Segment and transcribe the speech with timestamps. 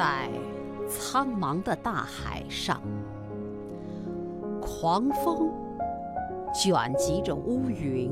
[0.00, 0.30] 在
[0.88, 2.80] 苍茫的大海上，
[4.58, 5.52] 狂风
[6.54, 8.10] 卷集着乌云，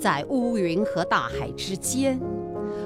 [0.00, 2.18] 在乌云和大海之间，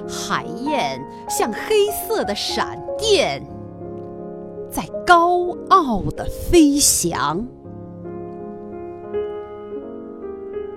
[0.07, 3.41] 海燕像黑色的闪电，
[4.69, 7.43] 在高傲地飞翔。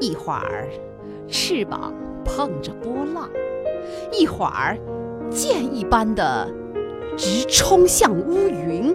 [0.00, 0.70] 一会儿，
[1.28, 1.92] 翅膀
[2.24, 3.28] 碰着波浪；
[4.18, 4.78] 一会儿，
[5.30, 6.48] 箭一般的
[7.16, 8.94] 直冲向乌云，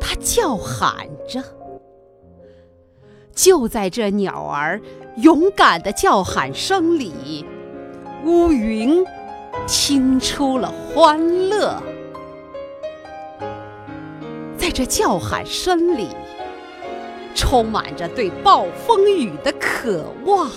[0.00, 1.42] 它叫喊着。
[3.34, 4.80] 就在这鸟儿
[5.16, 7.44] 勇敢的叫喊声里，
[8.24, 9.04] 乌云
[9.66, 11.82] 听出了欢乐。
[14.58, 16.08] 在这叫喊声里，
[17.34, 20.50] 充满着对暴风雨的渴望。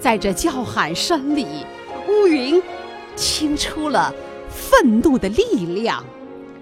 [0.00, 1.46] 在这叫喊声里，
[2.08, 2.60] 乌云。
[3.16, 4.12] 听出了
[4.48, 6.04] 愤怒的力量、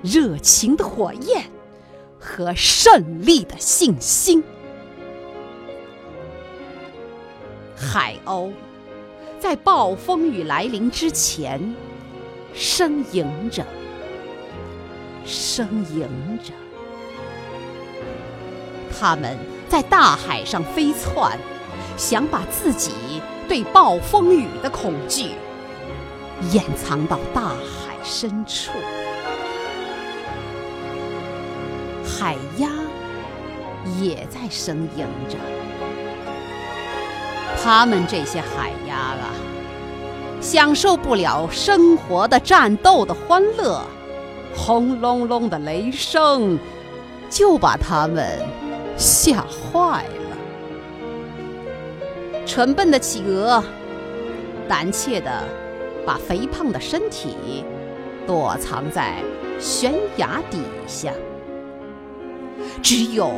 [0.03, 1.45] 热情的火焰
[2.19, 4.43] 和胜利的信心。
[7.77, 8.53] 海鸥
[9.41, 11.75] 在暴风雨来临之前
[12.55, 13.65] 呻吟着，
[15.27, 16.07] 呻吟
[16.45, 16.53] 着。
[18.97, 19.37] 它们
[19.69, 21.37] 在大海上飞窜，
[21.97, 22.93] 想把自己
[23.49, 25.31] 对暴风雨的恐惧。
[26.51, 28.73] 掩藏到大海深处，
[32.05, 32.69] 海鸭
[34.01, 35.39] 也在呻吟着。
[37.63, 39.31] 它们这些海鸭啊，
[40.41, 43.81] 享受不了生活的战斗的欢乐，
[44.55, 46.59] 轰隆隆的雷声
[47.31, 48.41] 就把它们
[48.97, 50.37] 吓坏了。
[52.45, 53.63] 蠢笨的企鹅，
[54.69, 55.62] 胆怯的。
[56.07, 57.65] 把肥胖的身体
[58.27, 59.23] 躲藏在
[59.59, 61.13] 悬崖底下，
[62.83, 63.31] 只有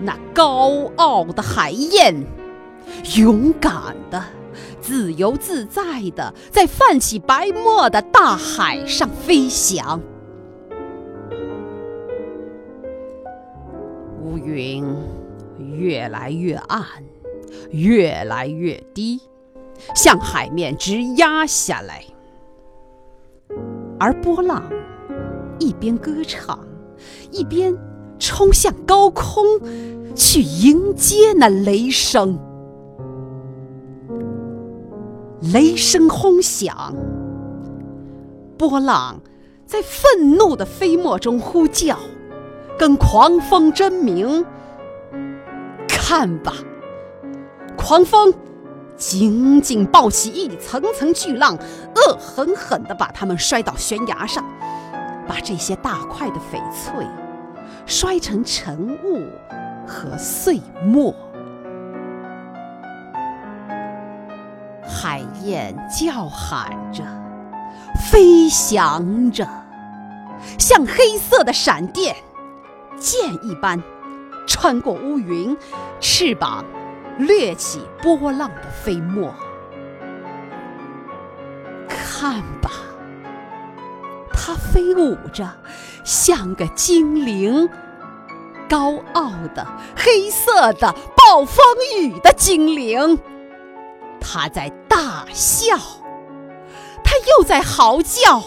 [0.00, 2.14] 那高傲的海燕，
[3.16, 4.22] 勇敢的、
[4.80, 5.82] 自由自在
[6.14, 10.00] 的在泛起白沫的大海上飞翔。
[14.22, 14.84] 乌云
[15.76, 16.82] 越来越暗，
[17.70, 19.20] 越来越低。
[19.94, 22.04] 向海面直压下来，
[23.98, 24.62] 而波浪
[25.58, 26.58] 一边歌唱，
[27.30, 27.76] 一边
[28.18, 29.44] 冲向高空，
[30.14, 32.38] 去迎接那雷声。
[35.52, 36.94] 雷声轰响，
[38.56, 39.20] 波浪
[39.66, 41.98] 在愤怒的飞沫中呼叫，
[42.78, 44.44] 跟狂风争鸣。
[45.86, 46.52] 看吧，
[47.76, 48.32] 狂风！
[48.96, 51.58] 紧紧抱起一层层巨浪，
[51.94, 54.44] 恶狠狠地把它们摔到悬崖上，
[55.26, 57.06] 把这些大块的翡翠
[57.86, 59.26] 摔成尘雾
[59.86, 61.14] 和碎末。
[64.86, 67.02] 海燕叫喊着，
[68.10, 69.46] 飞翔着，
[70.58, 72.14] 像黑色的闪电，
[72.96, 73.82] 箭一般
[74.46, 75.56] 穿过乌云，
[76.00, 76.64] 翅膀。
[77.18, 79.32] 掠起波浪的飞沫，
[81.88, 82.70] 看吧，
[84.32, 85.48] 它飞舞着，
[86.02, 87.68] 像个精灵，
[88.68, 89.66] 高傲的、
[89.96, 91.64] 黑色的、暴风
[91.98, 93.18] 雨的精灵。
[94.20, 95.76] 它在大笑，
[97.04, 98.42] 它又在嚎叫，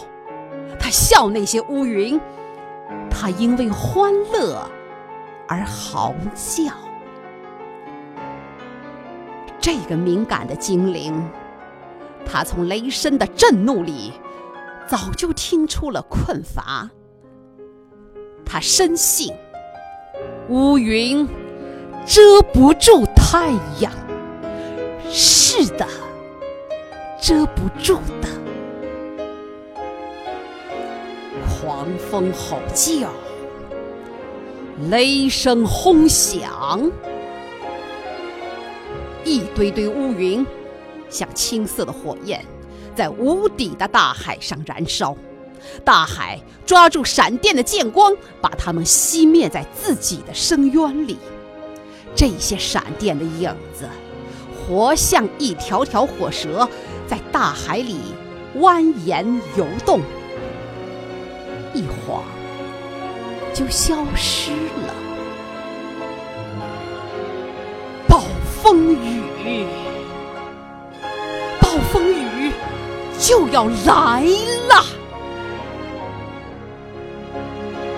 [0.78, 2.20] 它笑那些乌云，
[3.10, 4.68] 它因为欢乐
[5.48, 6.72] 而嚎叫。
[9.60, 11.12] 这个敏感的精灵，
[12.24, 14.12] 他从雷声的震怒里
[14.86, 16.88] 早就听出了困乏。
[18.44, 19.32] 他深信
[20.48, 21.28] 乌云
[22.06, 23.92] 遮不住太阳，
[25.10, 25.86] 是的，
[27.20, 28.28] 遮不住的。
[31.60, 33.10] 狂风吼叫，
[34.88, 36.90] 雷声轰响。
[39.28, 40.44] 一堆堆乌云，
[41.10, 42.42] 像青色的火焰，
[42.94, 45.14] 在无底的大海上燃烧。
[45.84, 51.18] 大海抓住闪电的剑光，把它们熄灭在自己的深渊里。
[52.14, 53.86] 这些闪电的影子，
[54.56, 56.66] 活像一条条火蛇，
[57.06, 57.98] 在大海里
[58.56, 60.00] 蜿蜒游动，
[61.74, 62.24] 一晃
[63.52, 64.94] 就消失了。
[68.08, 68.22] 暴
[68.62, 69.17] 风雨，
[71.60, 72.52] 暴风雨
[73.18, 74.22] 就要来
[74.68, 74.84] 了。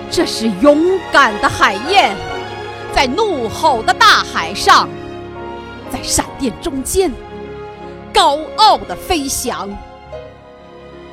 [0.09, 2.15] 这是勇敢的海燕，
[2.93, 4.89] 在怒吼的大海上，
[5.89, 7.11] 在闪电中间，
[8.13, 9.69] 高傲的飞翔。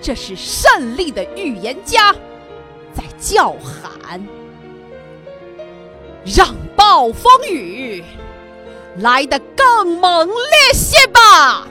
[0.00, 2.12] 这是胜利的预言家，
[2.92, 4.20] 在叫喊。
[6.24, 8.02] 让暴风雨
[9.00, 11.66] 来得更猛烈些吧！